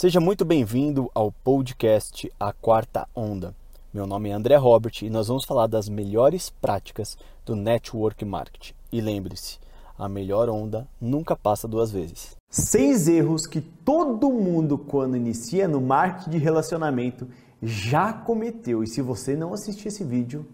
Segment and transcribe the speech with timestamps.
[0.00, 3.54] Seja muito bem-vindo ao podcast A Quarta Onda.
[3.92, 8.72] Meu nome é André Robert e nós vamos falar das melhores práticas do Network Marketing.
[8.90, 9.58] E lembre-se,
[9.98, 12.34] a melhor onda nunca passa duas vezes.
[12.48, 17.28] Seis erros que todo mundo, quando inicia no marketing de relacionamento,
[17.62, 18.82] já cometeu.
[18.82, 20.46] E se você não assistir esse vídeo,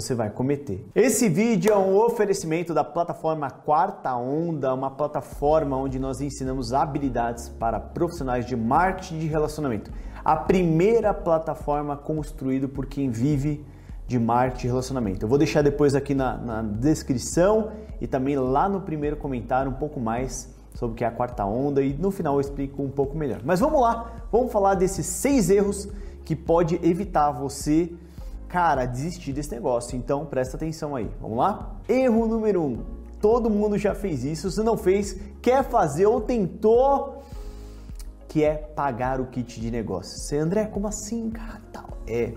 [0.00, 0.86] você vai cometer.
[0.94, 7.48] Esse vídeo é um oferecimento da plataforma Quarta Onda, uma plataforma onde nós ensinamos habilidades
[7.48, 9.90] para profissionais de marketing de relacionamento.
[10.24, 13.66] A primeira plataforma construída por quem vive
[14.06, 15.24] de marketing de relacionamento.
[15.24, 19.74] Eu vou deixar depois aqui na, na descrição e também lá no primeiro comentário um
[19.74, 22.88] pouco mais sobre o que é a quarta onda e no final eu explico um
[22.88, 23.40] pouco melhor.
[23.44, 25.88] Mas vamos lá, vamos falar desses seis erros
[26.24, 27.92] que pode evitar você
[28.48, 29.96] cara, desistir desse negócio.
[29.96, 31.08] Então presta atenção aí.
[31.20, 31.76] Vamos lá?
[31.88, 32.78] Erro número um.
[33.20, 34.50] Todo mundo já fez isso.
[34.50, 37.22] Se não fez, quer fazer ou tentou,
[38.28, 40.18] que é pagar o kit de negócio.
[40.18, 41.60] Você, André, como assim, cara?
[41.72, 41.88] Tal.
[42.06, 42.32] É.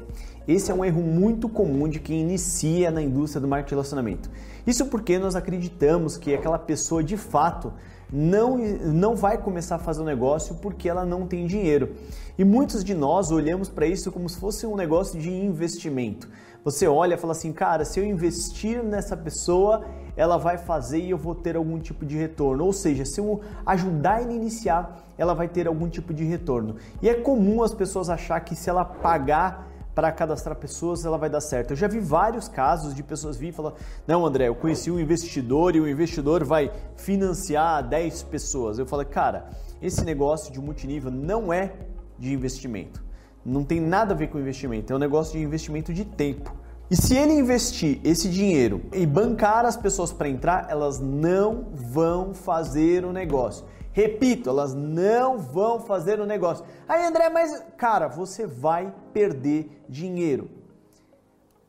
[0.47, 4.29] Esse é um erro muito comum de quem inicia na indústria do marketing de relacionamento.
[4.65, 7.73] Isso porque nós acreditamos que aquela pessoa de fato
[8.11, 11.95] não, não vai começar a fazer um negócio porque ela não tem dinheiro.
[12.37, 16.27] E muitos de nós olhamos para isso como se fosse um negócio de investimento.
[16.63, 19.83] Você olha e fala assim, cara, se eu investir nessa pessoa,
[20.15, 22.65] ela vai fazer e eu vou ter algum tipo de retorno.
[22.65, 26.75] Ou seja, se eu ajudar ele a iniciar, ela vai ter algum tipo de retorno.
[27.01, 31.29] E é comum as pessoas achar que se ela pagar para cadastrar pessoas, ela vai
[31.29, 31.71] dar certo.
[31.71, 33.73] Eu já vi vários casos de pessoas virem e falar:
[34.07, 38.79] Não, André, eu conheci um investidor e o investidor vai financiar 10 pessoas.
[38.79, 39.49] Eu falei: Cara,
[39.81, 41.73] esse negócio de multinível não é
[42.17, 43.03] de investimento.
[43.43, 46.55] Não tem nada a ver com investimento, é um negócio de investimento de tempo.
[46.91, 52.33] E se ele investir esse dinheiro e bancar as pessoas para entrar, elas não vão
[52.33, 53.65] fazer o negócio.
[53.93, 56.65] Repito, elas não vão fazer o negócio.
[56.89, 60.49] Aí, André, mas cara, você vai perder dinheiro.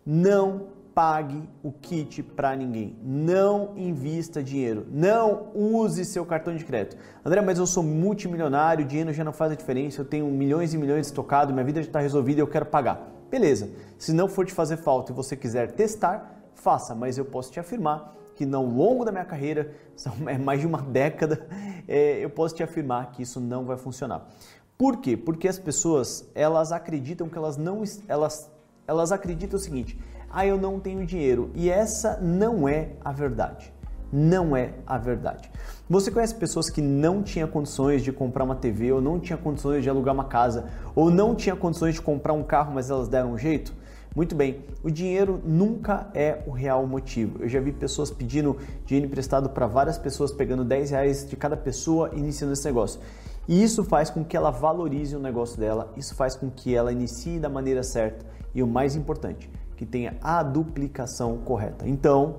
[0.05, 2.97] Não pague o kit para ninguém.
[3.01, 4.89] Não invista dinheiro.
[4.91, 6.97] Não use seu cartão de crédito.
[7.25, 10.77] André, mas eu sou multimilionário, dinheiro já não faz a diferença, eu tenho milhões e
[10.77, 13.22] milhões estocados, minha vida já está resolvida e eu quero pagar.
[13.33, 13.71] Beleza.
[13.99, 17.59] Se não for te fazer falta e você quiser testar, faça, mas eu posso te
[17.59, 21.47] afirmar que ao longo da minha carreira, são é mais de uma década,
[21.89, 24.29] é, eu posso te afirmar que isso não vai funcionar.
[24.77, 25.17] Por quê?
[25.17, 28.51] Porque as pessoas, elas acreditam que elas não, elas,
[28.87, 31.51] elas acreditam o seguinte, ah, eu não tenho dinheiro.
[31.55, 33.73] E essa não é a verdade.
[34.13, 35.51] Não é a verdade.
[35.89, 39.83] Você conhece pessoas que não tinham condições de comprar uma TV, ou não tinha condições
[39.83, 43.33] de alugar uma casa, ou não tinha condições de comprar um carro, mas elas deram
[43.33, 43.73] um jeito?
[44.15, 47.43] Muito bem, o dinheiro nunca é o real motivo.
[47.43, 51.57] Eu já vi pessoas pedindo dinheiro emprestado para várias pessoas, pegando 10 reais de cada
[51.57, 53.01] pessoa iniciando esse negócio.
[53.49, 56.93] E isso faz com que ela valorize o negócio dela, isso faz com que ela
[56.93, 61.89] inicie da maneira certa e o mais importante, que tenha a duplicação correta.
[61.89, 62.37] Então,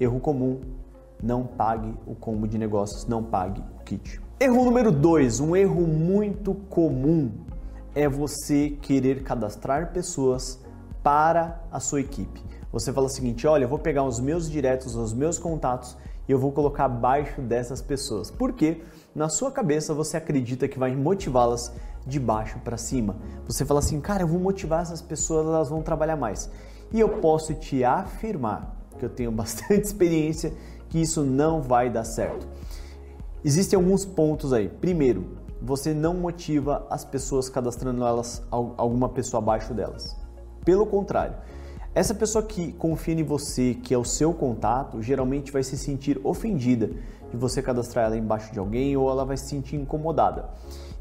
[0.00, 0.58] erro comum,
[1.22, 4.20] não pague o combo de negócios, não pague o kit.
[4.38, 7.30] Erro número 2, um erro muito comum
[7.94, 10.60] é você querer cadastrar pessoas
[11.02, 12.42] para a sua equipe.
[12.72, 15.96] Você fala o seguinte: olha, eu vou pegar os meus diretos, os meus contatos
[16.28, 18.30] e eu vou colocar abaixo dessas pessoas.
[18.30, 18.80] Porque
[19.14, 21.72] na sua cabeça você acredita que vai motivá-las
[22.06, 23.16] de baixo para cima.
[23.46, 26.48] Você fala assim, cara, eu vou motivar essas pessoas, elas vão trabalhar mais.
[26.92, 30.52] E eu posso te afirmar que eu tenho bastante experiência
[30.90, 32.46] que isso não vai dar certo.
[33.42, 34.68] Existem alguns pontos aí.
[34.68, 40.16] Primeiro, você não motiva as pessoas cadastrando elas alguma pessoa abaixo delas.
[40.64, 41.36] Pelo contrário,
[41.94, 46.20] essa pessoa que confia em você, que é o seu contato, geralmente vai se sentir
[46.22, 46.90] ofendida
[47.30, 50.50] de você cadastrar ela embaixo de alguém ou ela vai se sentir incomodada.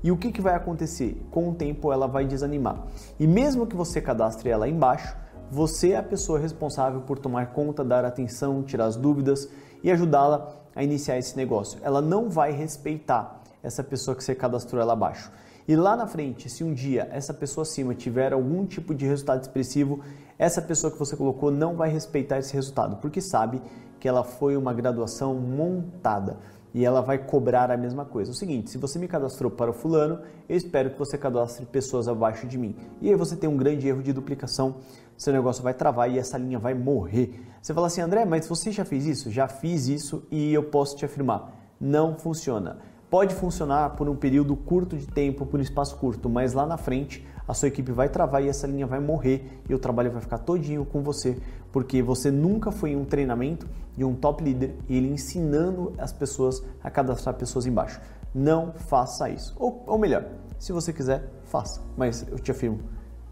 [0.04, 1.22] E o que, que vai acontecer?
[1.30, 2.88] Com o tempo ela vai desanimar.
[3.20, 5.16] E mesmo que você cadastre ela embaixo,
[5.52, 9.50] você é a pessoa responsável por tomar conta, dar atenção, tirar as dúvidas
[9.84, 11.80] e ajudá-la a iniciar esse negócio.
[11.84, 15.32] Ela não vai respeitar essa pessoa que você cadastrou ela abaixo.
[15.68, 19.42] E lá na frente, se um dia essa pessoa acima tiver algum tipo de resultado
[19.42, 20.00] expressivo,
[20.38, 23.62] essa pessoa que você colocou não vai respeitar esse resultado, porque sabe
[24.00, 26.38] que ela foi uma graduação montada
[26.74, 28.32] e ela vai cobrar a mesma coisa.
[28.32, 32.08] O seguinte, se você me cadastrou para o fulano, eu espero que você cadastre pessoas
[32.08, 32.76] abaixo de mim.
[33.02, 34.78] E aí você tem um grande erro de duplicação,
[35.18, 37.42] seu negócio vai travar e essa linha vai morrer.
[37.62, 39.32] Você fala assim, André, mas você já fez isso?
[39.32, 44.56] Já fiz isso e eu posso te afirmar, não funciona pode funcionar por um período
[44.56, 48.08] curto de tempo, por um espaço curto, mas lá na frente a sua equipe vai
[48.08, 51.36] travar e essa linha vai morrer e o trabalho vai ficar todinho com você,
[51.72, 53.68] porque você nunca foi em um treinamento
[53.98, 58.00] de um top leader e ele ensinando as pessoas a cadastrar pessoas embaixo.
[58.36, 59.56] Não faça isso.
[59.58, 60.26] Ou, ou melhor,
[60.60, 61.82] se você quiser, faça.
[61.98, 62.80] Mas eu te afirmo,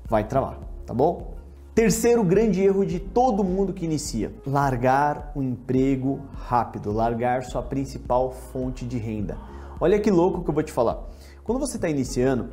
[0.09, 1.35] vai travar, tá bom?
[1.75, 8.31] Terceiro grande erro de todo mundo que inicia: largar o emprego rápido, largar sua principal
[8.31, 9.38] fonte de renda.
[9.79, 11.07] Olha que louco que eu vou te falar.
[11.44, 12.50] Quando você está iniciando,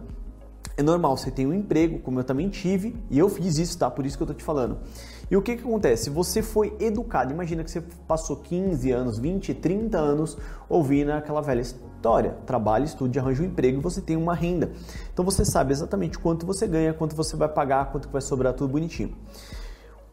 [0.77, 3.91] é normal, você tem um emprego, como eu também tive, e eu fiz isso, tá?
[3.91, 4.79] Por isso que eu tô te falando.
[5.31, 6.11] E o que que acontece?
[6.11, 10.37] Você foi educado, imagina que você passou 15 anos, 20, 30 anos
[10.69, 12.37] ouvindo aquela velha história.
[12.45, 14.73] Trabalhe, estude, arranje um emprego e você tem uma renda.
[15.13, 18.71] Então você sabe exatamente quanto você ganha, quanto você vai pagar, quanto vai sobrar, tudo
[18.71, 19.17] bonitinho.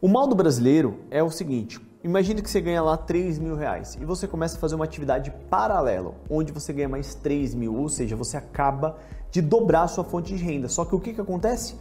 [0.00, 3.96] O mal do brasileiro é o seguinte: imagine que você ganha lá 3 mil reais
[4.00, 7.88] e você começa a fazer uma atividade paralela, onde você ganha mais 3 mil, ou
[7.88, 8.96] seja, você acaba
[9.30, 10.68] de dobrar a sua fonte de renda.
[10.68, 11.76] Só que o que, que acontece?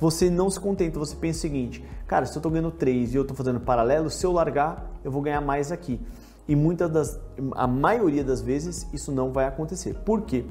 [0.00, 3.16] Você não se contenta, você pensa o seguinte: cara, se eu estou ganhando 3 e
[3.16, 6.00] eu estou fazendo paralelo, se eu largar, eu vou ganhar mais aqui.
[6.46, 7.20] E muitas das,
[7.52, 9.94] a maioria das vezes, isso não vai acontecer.
[9.94, 10.46] Por quê?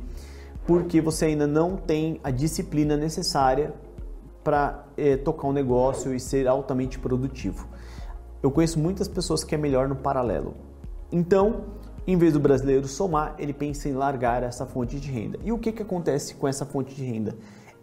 [0.67, 3.73] Porque você ainda não tem a disciplina necessária
[4.43, 7.67] para é, tocar um negócio e ser altamente produtivo.
[8.41, 10.53] Eu conheço muitas pessoas que é melhor no paralelo.
[11.11, 11.65] Então,
[12.05, 15.39] em vez do brasileiro somar, ele pensa em largar essa fonte de renda.
[15.43, 17.35] E o que, que acontece com essa fonte de renda?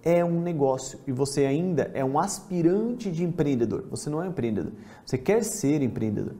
[0.03, 3.85] É um negócio e você ainda é um aspirante de empreendedor.
[3.91, 4.73] Você não é um empreendedor,
[5.05, 6.35] você quer ser empreendedor.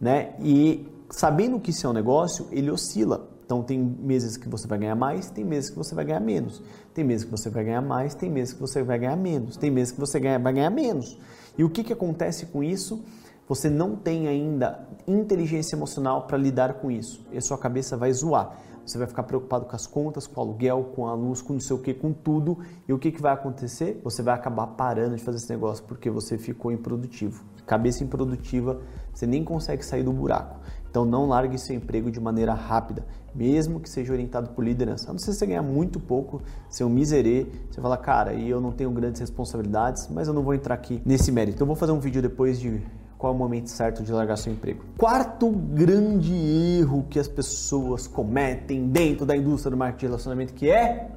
[0.00, 0.34] Né?
[0.40, 3.30] E sabendo que isso é um negócio, ele oscila.
[3.44, 6.62] Então tem meses que você vai ganhar mais, tem meses que você vai ganhar menos.
[6.94, 9.56] Tem meses que você vai ganhar mais, tem meses que você vai ganhar menos.
[9.56, 11.18] Tem meses que você vai ganhar menos.
[11.56, 13.04] E o que, que acontece com isso?
[13.46, 17.24] Você não tem ainda inteligência emocional para lidar com isso.
[17.30, 18.56] E a sua cabeça vai zoar.
[18.86, 21.60] Você vai ficar preocupado com as contas, com o aluguel, com a luz, com não
[21.60, 22.58] sei o que, com tudo.
[22.86, 24.00] E o que, que vai acontecer?
[24.04, 27.44] Você vai acabar parando de fazer esse negócio porque você ficou improdutivo.
[27.66, 28.80] Cabeça improdutiva,
[29.12, 30.60] você nem consegue sair do buraco.
[30.90, 33.04] Então não largue seu emprego de maneira rápida,
[33.34, 35.10] mesmo que seja orientado por liderança.
[35.10, 38.60] Não sei se você ganhar muito pouco, ser um miserê, você fala, cara, e eu
[38.60, 41.56] não tenho grandes responsabilidades, mas eu não vou entrar aqui nesse mérito.
[41.56, 42.80] Então, eu vou fazer um vídeo depois de
[43.24, 44.84] qual é o momento certo de largar seu emprego.
[44.98, 46.34] Quarto grande
[46.78, 51.08] erro que as pessoas cometem dentro da indústria do marketing de relacionamento que é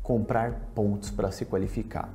[0.00, 2.08] comprar pontos para se qualificar.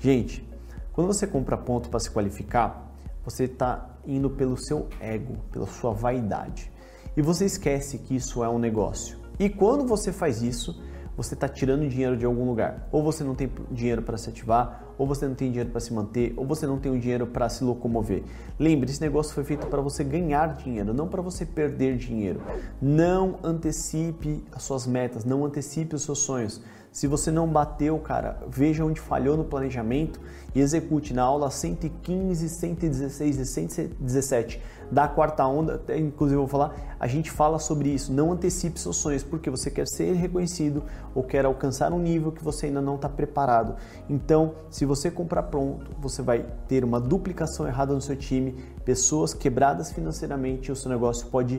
[0.00, 0.44] Gente,
[0.92, 2.90] quando você compra ponto para se qualificar,
[3.24, 6.68] você está indo pelo seu ego, pela sua vaidade.
[7.16, 9.18] E você esquece que isso é um negócio.
[9.38, 10.82] E quando você faz isso,
[11.16, 12.88] você está tirando dinheiro de algum lugar.
[12.90, 15.92] Ou você não tem dinheiro para se ativar, ou você não tem dinheiro para se
[15.92, 18.22] manter, ou você não tem o dinheiro para se locomover.
[18.58, 22.40] Lembre, esse negócio foi feito para você ganhar dinheiro, não para você perder dinheiro.
[22.80, 26.62] Não antecipe as suas metas, não antecipe os seus sonhos.
[26.90, 30.20] Se você não bateu, cara, veja onde falhou no planejamento
[30.54, 34.62] e execute na aula 115, 116 e 117
[34.92, 38.12] da quarta onda, inclusive eu vou falar, a gente fala sobre isso.
[38.12, 40.82] Não antecipe seus sonhos, porque você quer ser reconhecido
[41.14, 43.74] ou quer alcançar um nível que você ainda não está preparado.
[44.08, 48.52] Então, se você comprar pronto, você vai ter uma duplicação errada no seu time,
[48.84, 51.58] pessoas quebradas financeiramente, e o seu negócio pode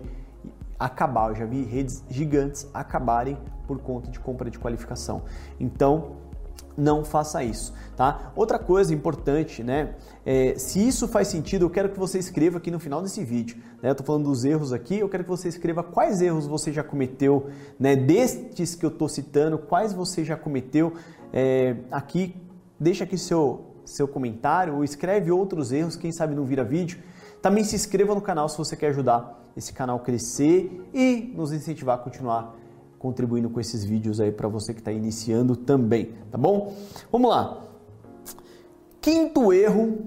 [0.78, 1.30] acabar.
[1.30, 5.24] Eu já vi redes gigantes acabarem por conta de compra de qualificação.
[5.60, 6.18] Então,
[6.78, 8.32] não faça isso, tá?
[8.36, 9.96] Outra coisa importante, né?
[10.26, 13.58] É, se isso faz sentido, eu quero que você escreva aqui no final desse vídeo.
[13.82, 13.90] Né?
[13.90, 16.84] Eu tô falando dos erros aqui, eu quero que você escreva quais erros você já
[16.84, 17.48] cometeu,
[17.80, 17.96] né?
[17.96, 20.94] Destes que eu tô citando, quais você já cometeu
[21.32, 22.36] é, aqui.
[22.80, 27.00] Deixa aqui seu seu comentário ou escreve outros erros, quem sabe não vira vídeo.
[27.42, 31.96] Também se inscreva no canal se você quer ajudar esse canal crescer e nos incentivar
[31.96, 32.56] a continuar
[33.04, 36.74] contribuindo com esses vídeos aí para você que está iniciando também, tá bom?
[37.12, 37.62] Vamos lá.
[39.02, 39.98] Quinto erro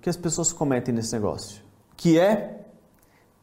[0.00, 1.62] que as pessoas cometem nesse negócio,
[1.98, 2.64] que é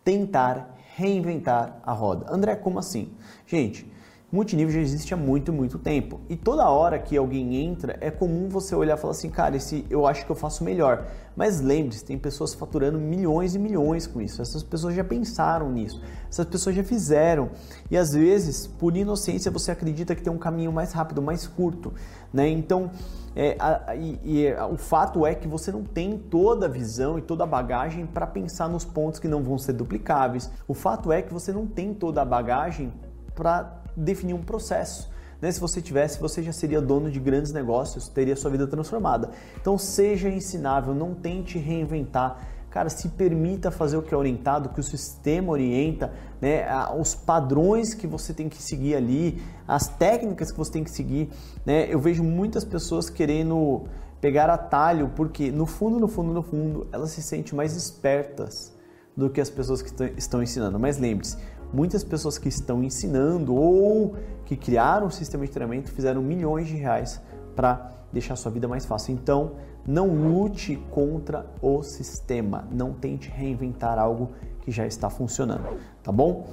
[0.03, 2.25] tentar reinventar a roda.
[2.27, 3.11] André, como assim?
[3.45, 3.85] Gente,
[4.33, 6.19] multinível já existe há muito, muito tempo.
[6.27, 9.85] E toda hora que alguém entra, é comum você olhar e falar assim, cara, esse
[9.91, 11.05] eu acho que eu faço melhor.
[11.35, 14.41] Mas lembre-se, tem pessoas faturando milhões e milhões com isso.
[14.41, 16.01] Essas pessoas já pensaram nisso.
[16.27, 17.51] Essas pessoas já fizeram.
[17.91, 21.93] E às vezes, por inocência, você acredita que tem um caminho mais rápido, mais curto.
[22.33, 22.49] Né?
[22.49, 22.89] Então,
[23.35, 27.19] é, a, e, e é, o fato é que você não tem toda a visão
[27.19, 30.49] e toda a bagagem para pensar nos pontos que não vão ser duplicáveis.
[30.67, 32.91] O fato é que você não tem toda a bagagem
[33.35, 35.11] para definir um processo.
[35.41, 35.51] Né?
[35.51, 39.31] Se você tivesse, você já seria dono de grandes negócios, teria sua vida transformada.
[39.59, 42.47] Então seja ensinável, não tente reinventar.
[42.69, 46.65] Cara, se permita fazer o que é orientado, que o sistema orienta, né?
[46.97, 51.29] os padrões que você tem que seguir ali, as técnicas que você tem que seguir.
[51.65, 51.87] Né?
[51.87, 53.83] Eu vejo muitas pessoas querendo
[54.19, 58.73] pegar atalho, porque no fundo, no fundo, no fundo, elas se sentem mais espertas
[59.15, 60.79] do que as pessoas que estão ensinando.
[60.79, 61.37] Mas lembre-se,
[61.73, 64.15] muitas pessoas que estão ensinando ou
[64.45, 67.19] que criaram um sistema de treinamento fizeram milhões de reais
[67.55, 69.13] para deixar sua vida mais fácil.
[69.13, 69.53] Então,
[69.85, 74.29] não lute contra o sistema, não tente reinventar algo
[74.61, 76.47] que já está funcionando, tá bom?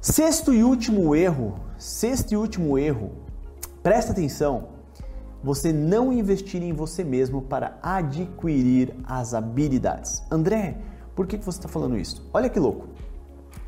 [0.00, 3.10] Sexto e último erro, sexto e último erro,
[3.82, 4.68] presta atenção,
[5.42, 10.22] você não investir em você mesmo para adquirir as habilidades.
[10.30, 10.78] André,
[11.14, 12.26] por que você está falando isso?
[12.32, 12.88] Olha que louco.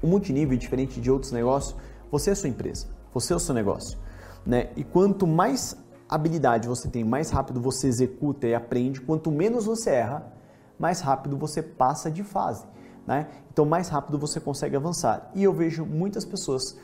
[0.02, 1.76] O multinível, diferente de outros negócios,
[2.10, 3.98] você é a sua empresa, você é o seu negócio.
[4.44, 4.70] Né?
[4.76, 5.76] E quanto mais
[6.08, 10.32] habilidade você tem, mais rápido você executa e aprende, quanto menos você erra,
[10.78, 12.64] mais rápido você passa de fase.
[13.06, 13.28] Né?
[13.52, 15.30] Então, mais rápido você consegue avançar.
[15.34, 16.76] E eu vejo muitas pessoas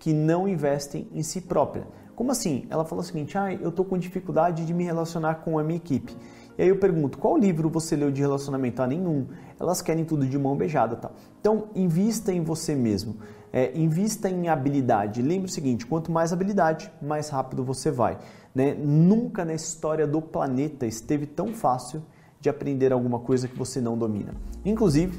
[0.00, 1.86] que não investem em si própria.
[2.14, 2.66] Como assim?
[2.70, 5.76] Ela falou o seguinte: ah, eu estou com dificuldade de me relacionar com a minha
[5.76, 6.16] equipe.
[6.56, 8.82] E aí eu pergunto: qual livro você leu de relacionamento?
[8.82, 9.26] Ah, nenhum.
[9.58, 10.96] Elas querem tudo de mão beijada.
[10.96, 11.10] Tá?
[11.40, 13.16] Então, invista em você mesmo.
[13.52, 15.22] É, invista em habilidade.
[15.22, 18.18] Lembre o seguinte: quanto mais habilidade, mais rápido você vai.
[18.54, 18.74] Né?
[18.74, 22.02] Nunca na história do planeta esteve tão fácil
[22.40, 24.34] de aprender alguma coisa que você não domina.
[24.64, 25.18] Inclusive,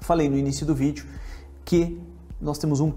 [0.00, 1.06] falei no início do vídeo
[1.64, 2.00] que
[2.40, 2.92] nós temos um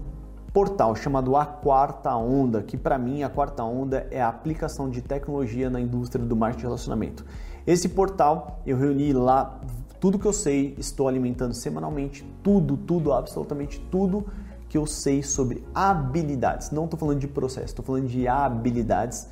[0.56, 5.02] portal chamado A Quarta Onda, que para mim a quarta onda é a aplicação de
[5.02, 7.26] tecnologia na indústria do marketing de relacionamento.
[7.66, 9.60] Esse portal eu reuni lá
[10.00, 14.24] tudo que eu sei, estou alimentando semanalmente tudo, tudo, absolutamente tudo
[14.66, 16.70] que eu sei sobre habilidades.
[16.70, 19.28] Não estou falando de processo, estou falando de habilidades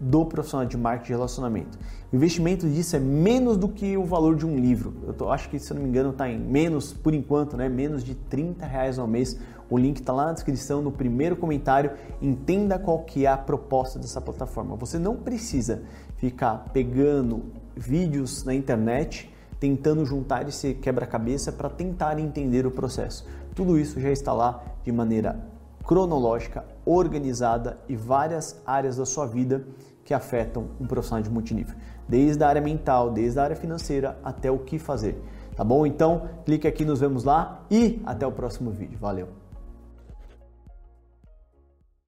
[0.00, 1.78] do profissional de marketing de relacionamento.
[2.12, 4.94] O investimento disso é menos do que o valor de um livro.
[5.06, 7.68] Eu tô, acho que, se eu não me engano, está em menos, por enquanto, né,
[7.68, 9.38] menos de 30 reais ao mês.
[9.70, 11.92] O link está lá na descrição, no primeiro comentário.
[12.20, 14.76] Entenda qual que é a proposta dessa plataforma.
[14.76, 15.82] Você não precisa
[16.16, 17.44] ficar pegando
[17.76, 19.32] vídeos na internet
[19.64, 23.26] tentando juntar esse quebra-cabeça para tentar entender o processo.
[23.54, 25.40] Tudo isso já está lá de maneira
[25.86, 29.64] cronológica, organizada e várias áreas da sua vida
[30.04, 31.74] que afetam um profissional de multinível,
[32.06, 35.22] desde a área mental, desde a área financeira até o que fazer.
[35.56, 35.86] Tá bom?
[35.86, 38.98] Então, clique aqui, nos vemos lá e até o próximo vídeo.
[38.98, 39.43] Valeu!